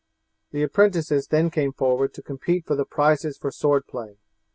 The 0.49 0.63
apprentices 0.63 1.27
then 1.27 1.51
came 1.51 1.73
forward 1.73 2.15
to 2.15 2.23
compete 2.23 2.65
for 2.65 2.75
the 2.75 2.85
prizes 2.85 3.37
for 3.37 3.51
sword 3.51 3.85
play. 3.85 4.17